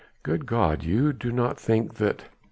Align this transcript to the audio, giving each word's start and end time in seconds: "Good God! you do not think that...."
"Good 0.23 0.47
God! 0.47 0.81
you 0.81 1.13
do 1.13 1.31
not 1.31 1.59
think 1.59 1.93
that...." 1.97 2.23